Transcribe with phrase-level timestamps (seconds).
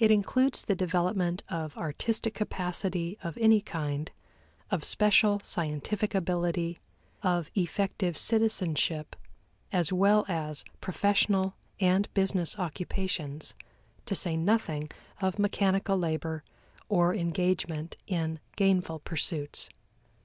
[0.00, 4.10] It includes the development of artistic capacity of any kind,
[4.68, 6.80] of special scientific ability,
[7.22, 9.14] of effective citizenship,
[9.70, 13.54] as well as professional and business occupations,
[14.06, 14.88] to say nothing
[15.20, 16.42] of mechanical labor
[16.88, 19.68] or engagement in gainful pursuits.